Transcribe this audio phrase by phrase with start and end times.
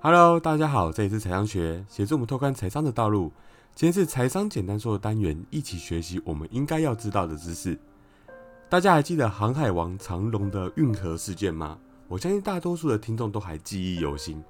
[0.00, 3.32] Hello，大家好，这里是财商学，协助我们拓宽财商的道路。
[3.74, 7.76] 今天是财商简单说的单元，一起学习我们应该要知道的知识。
[8.68, 11.76] 大家还记得航海王长龙的运河事件吗？
[12.06, 14.40] 我相信大多数的听众都还记忆犹新，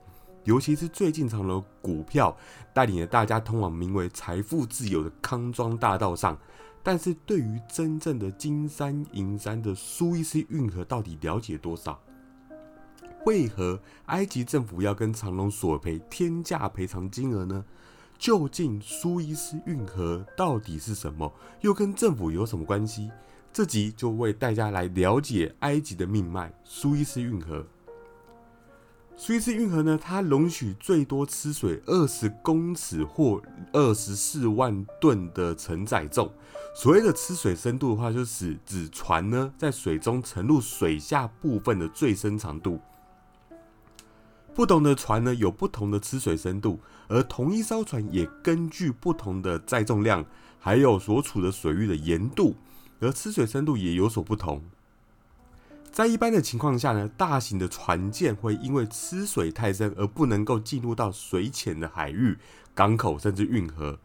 [0.44, 2.36] 尤其是最近长龙股票
[2.74, 6.36] 带领着大家通往名为财富自由的康庄大道上。
[6.82, 11.98] 但是对于真正的金山银山的苏伊士运河，到底了解多少？
[13.28, 17.62] 为何埃及政府要跟长隆索赔天价赔偿金额呢？
[18.18, 21.30] 究竟苏伊士运河到底是什么？
[21.60, 23.10] 又跟政府有什么关系？
[23.52, 27.66] 这集就为大家来了解埃及的命脉——苏伊士运河。
[29.14, 33.42] 苏伊士运河呢，它容许最多吃水二十公尺或
[33.74, 36.32] 二十四万吨的承载重。
[36.74, 42.80] 所谓的吃水深度的话，就是指船呢在水中沉入水下部分的最深长度。
[44.58, 50.26] 不同的船呢有不同的吃水深度，而同一艘船也根据不同的载重量，
[50.58, 52.56] 还有所处的水域的盐度，
[52.98, 54.60] 而吃水深度也有所不同。
[55.92, 62.36] 在一般的情况下呢，大型的船舰会因为吃水太深而不能够进入到水浅的海域、
[62.74, 64.00] 港口甚至运河。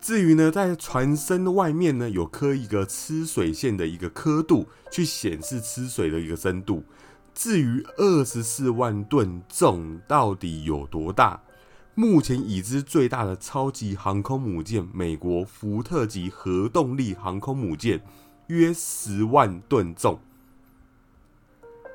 [0.00, 6.82] 至于呢，在船身的外面呢有刻一个吃水线的一个刻度，去显示吃水的一个深度。
[7.38, 11.40] 至于二十四万吨重到底有多大？
[11.94, 18.02] 目前已知最大的超级航空母舰——美国福特级核动力航空母舰，
[18.48, 20.18] 约十万吨重。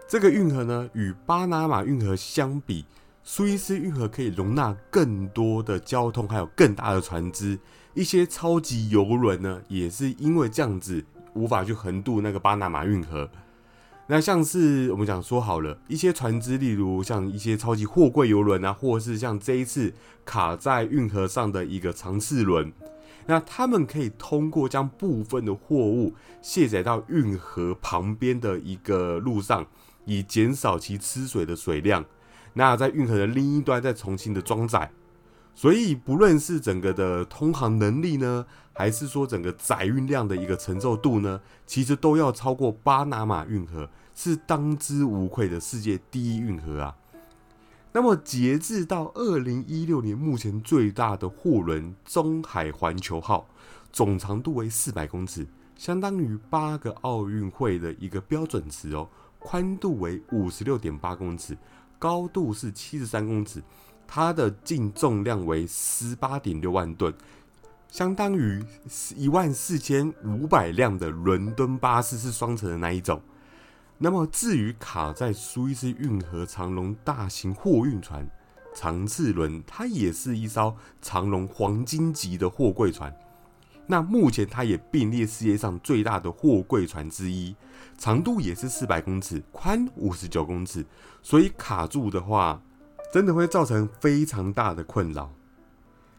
[0.07, 2.85] 这个运河呢，与巴拿马运河相比，
[3.21, 7.59] 苏伊士运河可以容纳更多的交通，还有更大的船只。
[7.93, 13.29] 一些超级游轮呢，也是因为这样子无法去横渡那个巴拿马运河。
[14.13, 19.91] 那像是我们讲说好了，一些船只，例如像一些超级货柜游轮啊，或是像这一次
[20.23, 22.71] 卡在运河上的一个长次轮，
[23.25, 29.65] 那他们可以通过将部分的货物卸载到运河旁边的一个路上，
[30.05, 32.05] 以减少其吃水的水量。
[32.53, 34.91] 那在运河的另一端再重新的装载。
[35.55, 46.95] 所以不论是整个的通航能力呢，还是说整个载运量的一个承受度呢，其实都要超过巴拿马运河，是当之无愧的世界第一运河啊。
[47.91, 53.47] 那么截至到二零一六年，目前最大的货轮中海环球号，
[53.91, 59.07] 总长度为四百公尺，相当于八个奥运会的一个标准值哦。
[59.37, 61.55] 宽度为五十六点八公尺，
[61.99, 63.61] 高度是七十三公尺。
[64.07, 67.13] 它的净重量为十八点六万吨，
[67.89, 68.63] 相当于
[69.15, 73.21] 一万四千五百辆的伦敦巴士是双层的那一种。
[74.03, 78.29] 那么，至于卡在苏伊士运河长龙大型货运船
[78.75, 83.15] 长次轮，它也是一艘长龙黄金级的货柜船。
[83.87, 87.55] 那目前它也并列世界上最大的货柜船之一，
[87.97, 90.85] 长度也是四百公尺，宽五十九公尺。
[91.21, 92.61] 所以卡住的话。
[93.13, 95.31] 真的会造成非常大的困扰。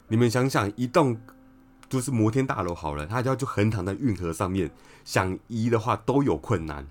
[0.07, 1.21] 你们想想，一栋
[1.89, 4.71] 就是摩天大楼好了，它就要就横躺在运河上面，
[5.05, 6.87] 想移的话都有困难。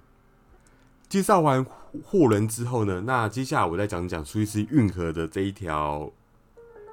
[1.14, 1.64] 介绍完
[2.04, 6.12] 货轮之后呢，那接下来我再讲讲苏伊士运河的这一条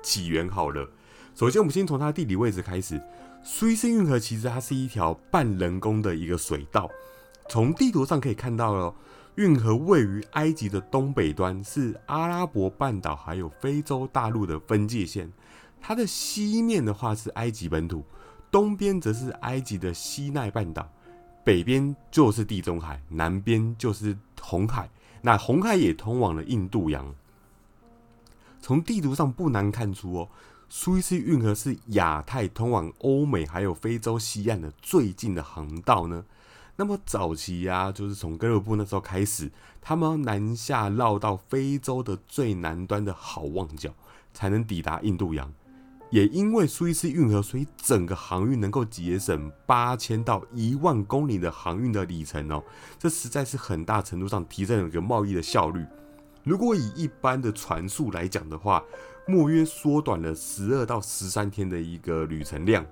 [0.02, 0.86] 起源好了。
[1.34, 3.00] 首先，我们先从它的地理位置开始。
[3.42, 6.86] 苏伊士运河其实它是一条半人工的一个水道，
[7.48, 8.94] 从地图上可以看到哦。
[9.36, 15.32] 运河位于埃及的东北端，是阿拉伯半岛还有非洲大陆的分界线。
[15.80, 18.04] 它的西面的话是埃及本土，
[18.50, 20.86] 东边则是埃及的西奈半岛，
[21.42, 24.88] 北边就是地中海，南边就是红海。
[25.22, 27.14] 那红海也通往了印度洋。
[28.60, 30.28] 从地图上不难看出哦，
[30.68, 36.24] 苏伊士运河是亚太通往欧美还有非洲西岸的最近的航道呢。
[36.76, 43.92] 那么早期呀，就是从哥伦布那时候开始，他们要南下绕到非洲的最南端的好望角，
[44.32, 45.52] 才能抵达印度洋。
[46.10, 52.62] 也因为苏伊士运河，所以整个航运能够节省八千到一万公里的航运的里程哦，
[52.98, 55.86] 这实在是很大程度上提升了一个贸易的效率。
[56.42, 58.82] 如果以一般的船速来讲的话，
[59.28, 62.84] 莫约缩短了十二到十三天的一个旅程量。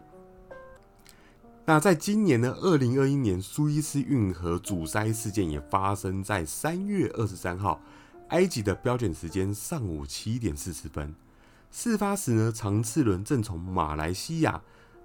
[1.65, 7.81] 那在今年的，二零二一年苏伊士运河阻塞事件也发生在三月二十三号，
[8.29, 11.15] 埃及的标准时间上午七点四十分。
[11.71, 14.63] 事发时呢，长次轮正从马来西亚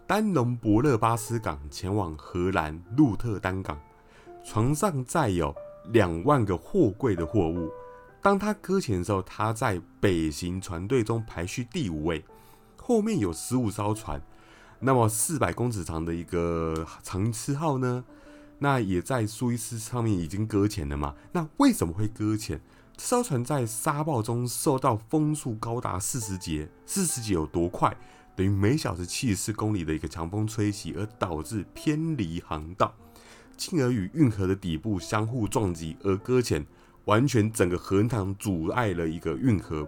[0.08, 3.80] 丹农伯勒巴斯港前往荷兰鹿特丹港，
[4.44, 5.54] 船上载有
[5.92, 7.70] 两万个货柜的货物。
[8.22, 12.24] 当他搁浅的时候，他在北行船队中排序第五位，
[12.78, 14.22] 后面有十五艘船。
[14.80, 18.04] 那么四百公尺长的一个长次号呢，
[18.60, 21.16] 那也在苏伊士上面已经搁浅了嘛？
[21.34, 22.62] 那为什么会搁浅？
[23.06, 27.94] 这艘船在沙暴中受到风速高达四十节，四十节有多快？
[28.34, 32.96] 等于每小时七十四公里的一个强风吹袭，而导致偏离航道，
[33.58, 36.66] 进而与运河的底部相互撞击而搁浅，
[37.04, 39.86] 完全整个横塘阻碍了一个运河。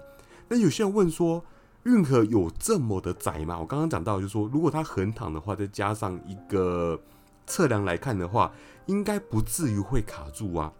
[0.50, 1.42] 那有些人问说，
[1.84, 3.58] 运河有这么的窄吗？
[3.58, 7.02] 我刚刚讲到，就是说，如果它横躺的话，再加上一个
[7.48, 8.52] 测量来看的话，
[8.88, 10.74] 应该不至于会卡住啊。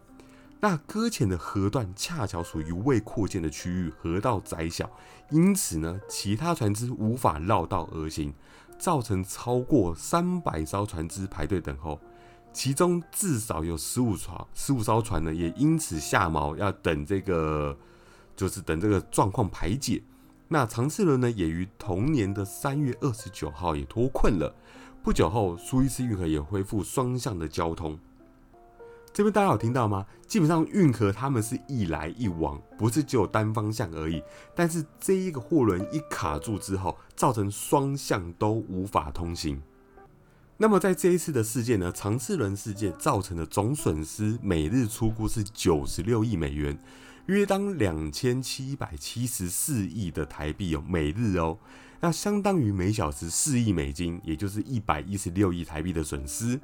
[0.60, 4.90] 那搁浅的河段恰巧属于未扩建的区域，河道窄小，
[5.30, 8.32] 因此呢，其他船只无法绕道而行，
[8.78, 12.00] 造成超过三百艘船只排队等候，
[12.54, 17.76] 其中至少有十五船、十五艘船呢，也因此下锚，要等这个，
[18.34, 20.02] 就是等这个状况排解。
[20.48, 24.54] 那长次轮呢，也于同年的三月二十九号也脱困了。
[25.02, 27.98] 不久后，苏伊士运河也恢复双向的交通。
[29.16, 30.04] 这边大家有听到吗？
[30.26, 34.22] 基本上运河他们是一来一往，不是只有单方向而已。
[34.54, 39.58] 但是这一个货轮一卡住之后，造成双向都无法通行。
[40.58, 46.78] 那么在这一次的事件呢，长次轮事件造成的总损失，每日出估是九十六亿美元，
[47.24, 51.56] 约当两千七百七十四亿的台币哦，每日哦，
[52.02, 56.60] 那相当于每小时四亿美金，也就是一百一十六亿台币的损失。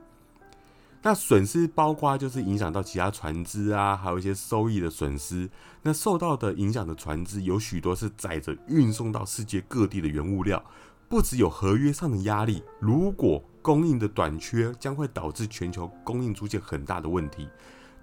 [1.04, 5.50] 那损失包括就是影响到其他船只啊，还有一些收益的损失。
[5.82, 10.64] 那受到的影响的船只有许多是载着运送到世界各地的原物料，
[11.08, 17.48] 不只有合约上的压力，如果供应的短缺将会导致全球供应出现很大的问题。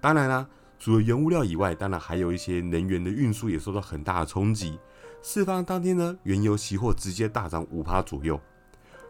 [0.01, 0.45] 当然啦，
[0.77, 4.77] 除了原物料以外，当然还有一些能源的运输也受到很大的冲击。
[5.21, 8.39] 事发当天呢，原油期货直接大涨五趴左右，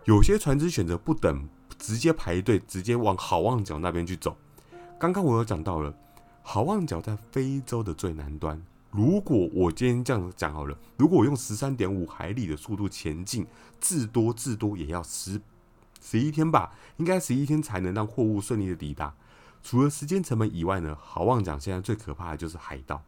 [0.06, 1.50] 有些船只选择不等。
[1.80, 4.38] 直接排队，直接往好望角那边去走。
[5.00, 5.92] 刚刚我有讲到了，
[6.44, 8.62] 好望角在非洲的最南端。
[8.92, 13.48] 如果我今天这样讲好了，如果我用十三点五海里的速度前进，
[13.80, 15.40] 至多至多也要十
[16.02, 19.14] 十一天吧，应该十一天才能让货物顺利的抵达。
[19.64, 23.02] 除了时间成本以外呢，好望角现在最可怕的就是海盗。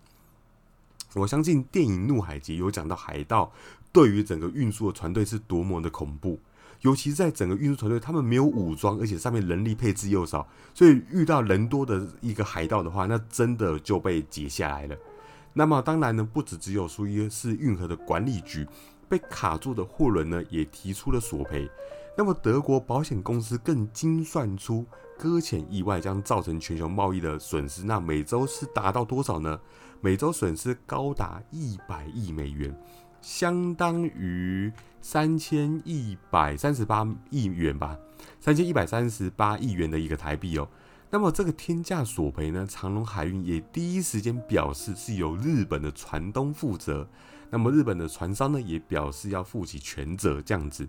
[1.13, 3.51] 我相信电影《怒海劫》有讲到海盗
[3.91, 6.39] 对于整个运输的船队是多么的恐怖。
[6.81, 14.95] 尤其在整个运输团队，他们没有武装，而且上面人力配置又少，所以遇到人多的一个海盗的话，那真的就被截下来了。
[15.53, 18.67] 那么当然呢，不止只有苏伊士运河的管理局
[19.07, 21.69] 被卡住的货轮呢，也提出了索赔。
[22.17, 24.85] 那么德国保险公司更精算出
[25.17, 29.59] 搁浅意外将造成全球贸易的损失，那每周是达到多少呢？
[30.01, 32.75] 每周损失高达一百亿美元。
[33.21, 34.71] 相当于
[35.01, 37.97] 三千一百三十八亿元吧，
[38.39, 40.67] 三千一百三十八亿元的一个台币哦。
[41.09, 47.07] 那么这个天价索赔呢，长隆海运也第一时间表示是由日本的船东负责。
[47.49, 50.41] 那么日本的船商呢，也表示要负起全责。
[50.41, 50.87] 这样子，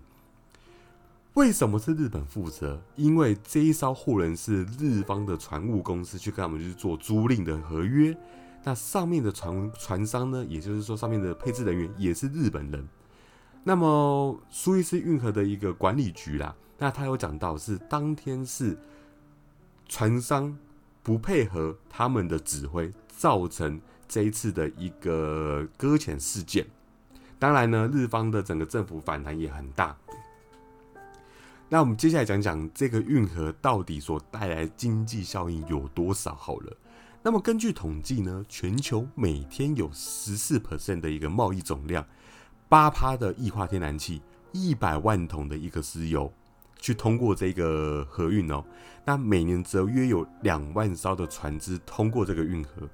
[1.33, 2.81] 为什么是日本负责？
[2.95, 8.15] 因为这一艘货轮是日方的船务公司去跟他们去做租赁的合约。
[8.63, 12.87] 那上面的船船商呢，也就是说上面的配置人员也是日本人。
[13.63, 18.77] 那么苏伊士运河的一个管理局啦，那他有讲到是当天是
[19.87, 20.57] 船商
[21.01, 26.65] 不配合他们的指挥，造成这一次的一个搁浅事件。
[27.37, 29.95] 当然呢，日方的整个政府反弹也很大。
[31.69, 36.77] 那我们接下来讲讲这个运河到底所带来经济效应有多少好了。
[37.25, 42.05] 那么根据统计呢，全球每天有十四 percent 的一个贸易总量，
[42.67, 46.29] 八趴的液化天然气，一百万桶的一个石油，
[46.81, 48.61] 去通过这个河运哦。
[49.05, 52.89] 那每年则约有两万艘的船只通过这个运河，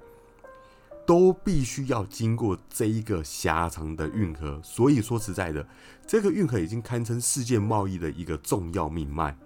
[1.04, 4.60] 都必须要经过这一个狭长的运河。
[4.62, 5.66] 所以说实在的，
[6.06, 9.36] 这个运河已经堪称世界贸易的一个重要命脉。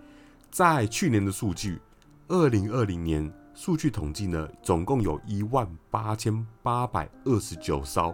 [0.50, 1.80] 在去年的数据，
[2.28, 3.32] 二零二零年。
[3.54, 8.12] 数据统计呢，总共有一万八千八百二十九艘，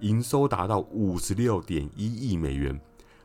[0.00, 2.78] 营收达到五十六点一亿美元。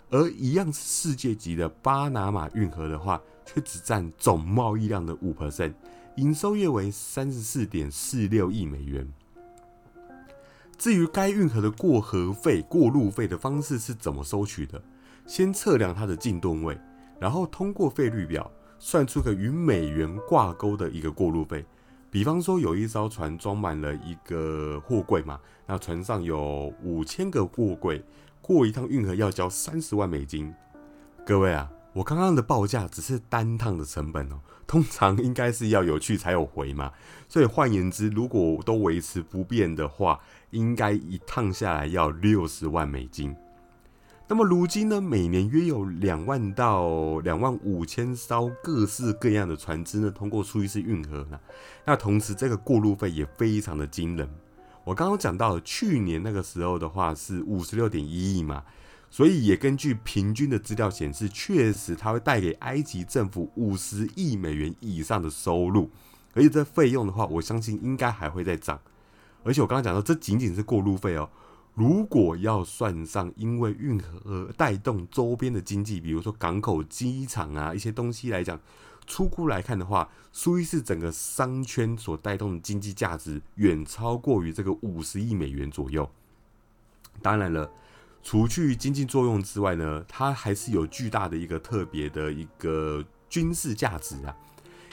[0.10, 5.74] 而一样是世界级的巴拿马运河的话，却只占总贸易量的五 percent，
[6.16, 9.06] 营收约为三十四点四六亿美元。
[10.78, 14.82] 至于该运河的过河费、过路费的方式是怎么收取的？
[15.26, 16.80] 先测量它的进吨位，
[17.20, 18.50] 然后通过费率表。
[18.80, 21.66] 算出个与美元挂钩的一个过路费，
[22.12, 28.04] 比方说，有一艘船装满了一个货柜嘛，那船上有五千个货柜，
[28.42, 30.54] 过一趟运河要交三十万美金。
[31.26, 36.92] 各位啊，我刚刚的报价只是单趟的成本哦，通常应该是要有去才有回嘛。
[37.28, 40.20] 所以换言之，如果都维持不变的话，
[40.52, 43.36] 应该一趟下来要六十万美金。
[44.30, 51.40] 那么如今呢，每年约有两万到两万五千艘各式各样的船只呢，通过苏伊士运河呢。
[51.86, 54.30] 那同时，这个过路费也非常的惊人。
[54.84, 58.66] 我刚刚讲到，去年那个时候的话是五十六点一亿嘛，
[59.10, 65.90] 所以也根据平均的资料显示，确实它会带给埃及政府五十亿美元以上的收入。
[66.34, 68.78] 而且这费用的话，我相信应该还会再涨。
[69.46, 71.30] 而且我刚刚讲到，这仅仅是过路费哦。
[71.78, 78.60] 如果要算上因为运河而带动周边的经济，比如说港口、机场啊一些东西来讲，
[79.06, 86.10] 出估来看的话，苏伊士整个商圈所带动的经济价值远超过于这个五十亿美元左右。
[87.22, 87.70] 当然了，
[88.24, 94.36] 除去经济作用之外呢，它还是有巨大的一个特别的一个军事价值啊。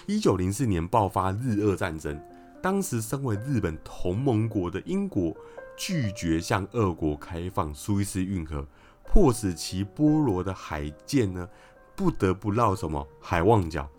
[0.05, 2.21] 一九零四年爆发日俄战争，
[2.65, 5.37] 当时身为日本同盟国的英国。
[5.77, 8.65] 拒绝向俄国开放苏伊士运河，
[9.03, 11.49] 迫使其波罗的海舰呢
[11.97, 13.91] 不得不绕什么海望角，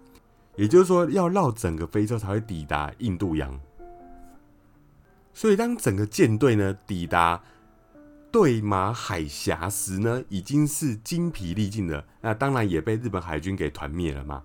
[0.56, 3.60] 也就是说要绕整个非洲才会抵达印度洋。
[5.34, 7.44] 所以当整个舰队呢抵达
[8.32, 12.06] 对马海峡时呢，已经是精疲力尽了。
[12.22, 14.42] 那当然也被日本海军给团灭了嘛。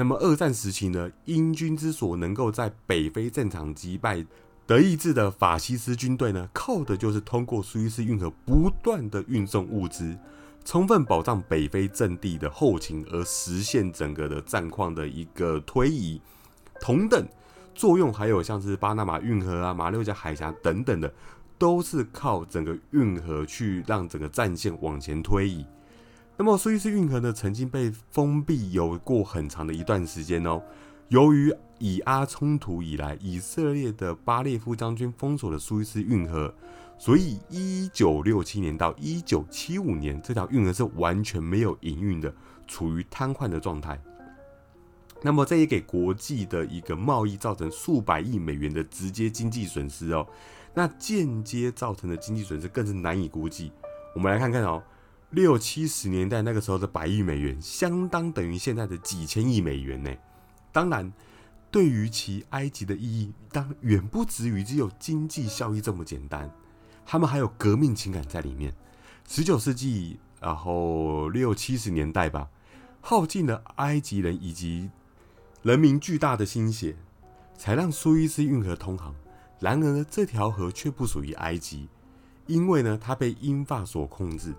[0.00, 4.24] 那么二战时期呢，英军之所能够在北非战场击败。
[4.66, 10.16] 德意志的法西斯军队呢，靠的就是通过苏伊士运河不断的运送物资，
[10.64, 16.18] 充分保障北非阵地的后勤，而实现整个的战况的一个推移。
[16.80, 17.28] 同等
[17.74, 21.12] 作用还有像是巴拿马运河啊、马六甲海峡等等的，
[21.58, 25.66] 都是靠整个运河去让整个战线往前推移。
[26.40, 30.62] 那么苏伊士运河呢，曾经被封闭有过很长的一段时间哦。
[31.08, 36.54] 由于以阿冲突以来，以色列的巴列夫将军封锁了苏伊士运河，
[36.98, 42.32] 所以一九六七年到一九七五年，这条运河是完全没有营运的，
[42.66, 44.00] 处于瘫痪的状态。
[45.20, 50.26] 那么这也给国际的一个贸易造成数百亿美元的直接经济损失哦。
[50.72, 53.70] 那间接造成的经济损失更是难以估计。
[54.14, 54.82] 我们来看看哦，
[55.30, 60.10] 六七十年代那个时候的百亿美元，相当等于现在的几千亿美元呢。
[60.72, 61.12] 当然，
[61.70, 66.50] 对于其埃及的意义，当远不止于只有经济效益这么简单。
[67.06, 68.74] 他们还有革命情感在里面。
[69.28, 72.48] 十九世纪，然后六七十年代吧，
[73.00, 74.90] 耗尽了埃及人以及
[75.62, 76.96] 人民巨大的心血，
[77.56, 79.14] 才让苏伊士运河通航。
[79.60, 81.88] 然而，这条河却不属于埃及，
[82.48, 84.52] 因为呢，它被英法所控制。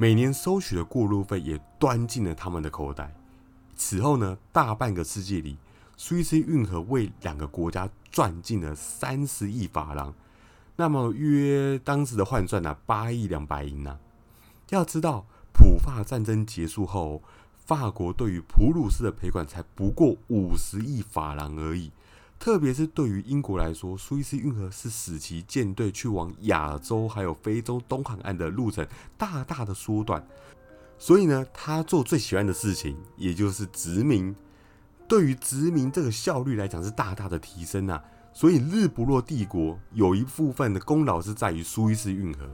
[0.00, 3.14] 每年收取的过路费也端进了他们的口袋。
[3.76, 5.58] 此后呢，大半个世纪里，
[5.94, 10.14] 苏伊士运河为两个国家赚进了三十亿法郎，
[10.76, 13.98] 那么约当时的换算呢，八亿两白银呢。
[14.70, 17.22] 要知道，普法战争结束后，
[17.58, 21.92] 法国对于普鲁士的赔款才不过五十亿法郎而已。
[22.40, 28.84] 特别是对于英国来说，苏伊士运河是使其舰队去往亚洲还有非洲东海岸的路程
[29.18, 30.26] 大大的缩短。
[30.98, 34.34] 所以呢，他做最喜欢的事情，也就是殖民。
[35.06, 38.02] 对于殖民这个效率来讲，是大大的提升啊。
[38.32, 42.48] 所以日不落帝国有一部分的功劳是在于苏伊士运河。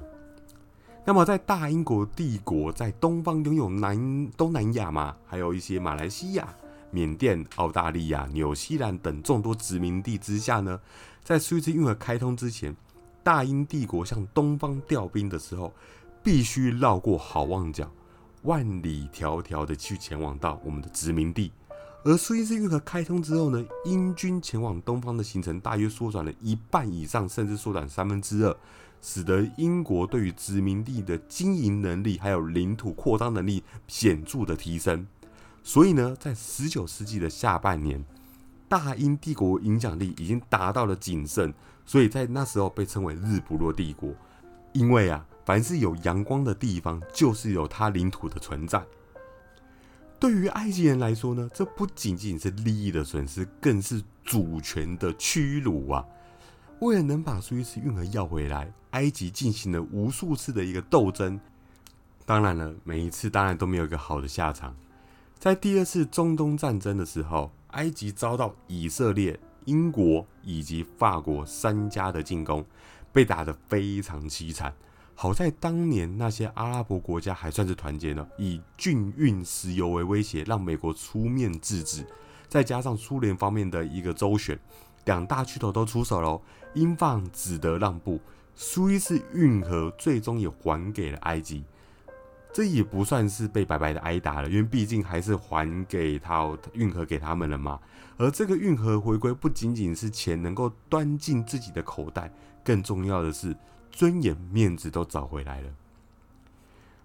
[1.05, 6.49] 那么，在大英国帝国在东方拥有南东南亚嘛，还有一些马来西亚、
[6.97, 10.81] 缅甸、澳大利亚、纽西兰等众多殖民地之下呢，
[11.23, 12.75] 在苏伊士运河开通之前，
[13.23, 15.75] 大英帝国向东方调兵的时候，
[16.23, 17.93] 必须绕过好望角。
[18.45, 21.53] 万里迢迢的去前往到我们的殖民地，
[22.03, 28.57] 而苏伊士运河开通之后呢，英军前往东方的行程大约缩短了一半以上，甚至缩短三分之二，
[29.03, 35.07] 使得英国对于殖民地的经营能力还有领土扩张能力显著的提升。
[35.67, 38.05] 所以呢，在十九世纪的下半年，
[38.69, 41.53] 大英帝国影响力已经达到了鼎盛，
[41.85, 44.15] 所以在那时候被称为日不落帝国，
[44.73, 45.27] 因为啊。
[45.45, 48.85] 凡是有阳光的地方，就是有它领土的存在。
[50.19, 56.05] 对于埃及人来说呢，这不仅仅是利益的损失，更是主权的屈辱啊！
[56.81, 61.39] 为了能把苏伊士运河要回来，埃及进行了无数次的一个斗争。
[62.25, 64.75] 当然了，每一次当然都没有一个好的下场。
[65.39, 72.65] 在第二次中东战争的时候，埃及遭到以色列英国以及法国三家的进攻，
[73.13, 74.75] 被打得非常凄惨。
[75.15, 82.05] 好在当年那些阿拉伯国家还算是团结呢，以禁运石油为威胁，让美国出面制止。
[82.49, 84.59] 再加上苏联方面的一个周旋，
[85.05, 86.41] 两大巨头都出手了，
[86.75, 88.21] 英法只得让步，
[88.55, 91.65] 苏伊士运河最终也还给了埃及。
[92.57, 97.79] 这也不算是被白白的挨打了，因为毕竟还是还给他运河给他们了嘛。
[98.17, 102.33] 而这个运河回归不仅仅是钱能够端进自己的口袋，
[102.65, 103.55] 更重要的是。
[103.91, 105.71] 尊严、面子都找回来了。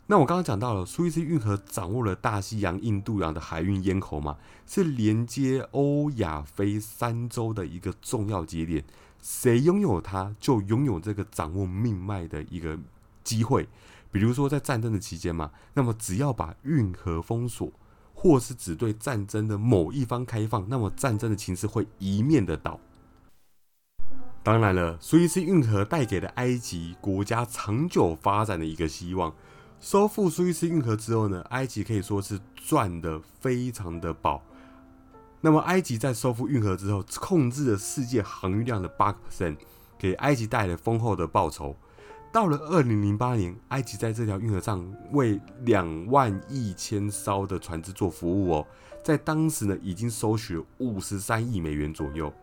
[0.07, 8.83] 那我刚刚讲到了，苏伊士运河掌握了大西洋、印度洋的海运咽喉嘛，是连接欧亚非三洲的一个重要节点。
[9.21, 12.77] 谁拥有它，就拥有这个掌握命脉的一个
[13.23, 13.69] 机会。
[14.11, 17.71] 比如说在战争的期间嘛，那么只要把运河封锁，
[18.13, 22.79] 或是只对战争的某一方开放，那么战争的情势会一面的倒。
[24.43, 29.33] 当然了，苏伊士运河带给了埃及国家长久发展的一个希望。
[29.79, 34.43] 收复苏伊士运河之后呢，埃及可以说是赚的非常的饱。
[35.39, 39.57] 那么，埃及在收复运河之后，控制了世界航运量的八个 percent，
[39.97, 41.75] 给埃及带来丰厚的报酬。
[42.31, 48.67] 到了二零零八年，埃及在这条运河上为两万一千艘的船只做服务哦，
[49.03, 52.33] 在当时呢，已经收取五十三亿美元左右。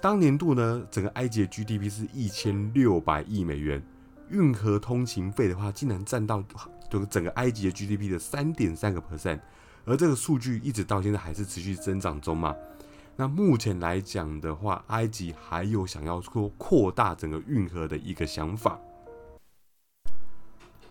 [0.00, 3.80] 当年度呢，整个埃及的 GDP 是一千六百亿美元，
[4.28, 6.42] 运河通勤费的话，竟然占到
[6.90, 9.38] 这个整个埃及的 GDP 的三点三个 percent，
[9.84, 12.56] 而这个数据一直到现在还是持续增长中嘛。
[13.14, 18.76] 那目前来讲的话，埃及还有想要说扩大整个运河的一个想法。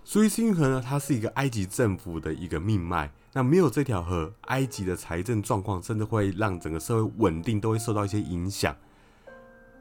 [0.08, 3.12] 苏伊士运河呢，它是一个埃及政府的一个命脉。
[3.34, 8.76] 那没有这条河，埃及的财政状况甚至会让整个社会稳定都会受到一些影响。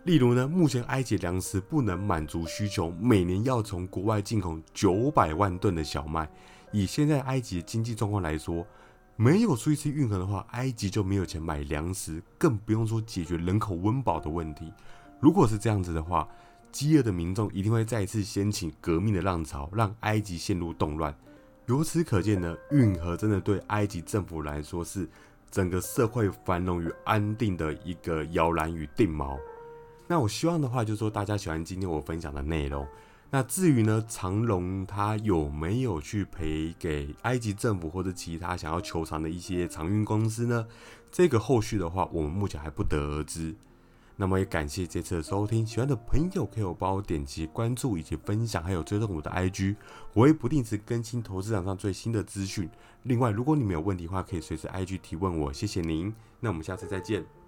[0.04, 6.26] 例如呢，目前埃及粮食不能满足需求，每年要从国外进口九百万吨的小麦。
[6.72, 8.66] 以现在埃及的经济状况来说，
[9.16, 14.72] 没有苏伊士运河的话，埃及就没有钱买粮食，更不用说解决人口温饱的问题。
[15.20, 16.26] 如果是这样子的话，
[16.74, 21.14] 饥饿的民众一定会再次掀起革命的浪潮，让埃及陷入动乱。
[21.66, 25.08] 由此可见呢，运河真的对埃及政府来说是
[25.52, 29.38] 整个社会繁荣与安定的一个摇篮与定锚。
[30.08, 32.84] 那我希望的话，就是说大家喜欢今天我分享的内容。
[33.30, 40.66] 那至于呢，长隆他有没有去赔给埃及政府或者其他想要求偿的一些长运公司呢？
[41.12, 43.54] 这个后续的话，我们目前还不得而知。
[44.16, 49.74] 那么也感谢这次的收听，喜欢的朋友可以帮我点击关注以及分享，还有追踪我的 IG，
[50.12, 52.70] 我会不定时更新投资场上最新的资讯。
[53.02, 55.52] 另外，如果你们有问题的话，可以随时 IG 提问我。
[55.52, 57.43] 谢谢您，那我们下次再见。